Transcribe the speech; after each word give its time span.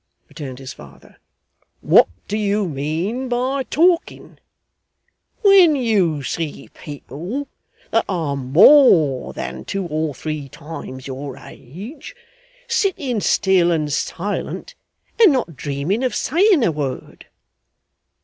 returned 0.29 0.57
his 0.57 0.73
father, 0.73 1.17
'what 1.81 2.07
do 2.27 2.35
you 2.35 2.67
mean 2.67 3.29
by 3.29 3.61
talking, 3.61 4.39
when 5.43 5.75
you 5.75 6.23
see 6.23 6.69
people 6.73 7.47
that 7.91 8.03
are 8.09 8.35
more 8.35 9.31
than 9.31 9.63
two 9.63 9.85
or 9.85 10.15
three 10.15 10.49
times 10.49 11.05
your 11.05 11.37
age, 11.37 12.15
sitting 12.67 13.19
still 13.19 13.69
and 13.69 13.93
silent 13.93 14.73
and 15.21 15.31
not 15.31 15.55
dreaming 15.55 16.03
of 16.03 16.15
saying 16.15 16.63
a 16.63 16.71
word? 16.71 17.27